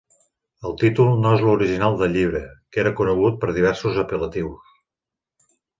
[0.69, 4.77] El títol no és l'original del llibre, que era conegut per diversos apel·latius.